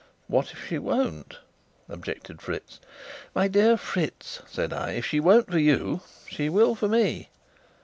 "What 0.25 0.51
if 0.51 0.65
she 0.67 0.79
won't?" 0.79 1.37
objected 1.87 2.41
Fritz. 2.41 2.79
"My 3.35 3.47
dear 3.47 3.77
Fritz," 3.77 4.41
said 4.47 4.73
I, 4.73 4.93
"if 4.93 5.05
she 5.05 5.19
won't 5.19 5.51
for 5.51 5.59
you, 5.59 6.01
she 6.27 6.49
will 6.49 6.73
for 6.73 6.87
me." 6.87 7.29